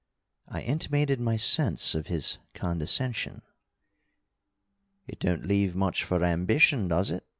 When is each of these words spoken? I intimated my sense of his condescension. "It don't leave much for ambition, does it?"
I 0.47 0.61
intimated 0.61 1.19
my 1.19 1.35
sense 1.37 1.93
of 1.93 2.07
his 2.07 2.39
condescension. 2.55 3.43
"It 5.07 5.19
don't 5.19 5.45
leave 5.45 5.75
much 5.75 6.03
for 6.03 6.23
ambition, 6.23 6.87
does 6.87 7.11
it?" 7.11 7.23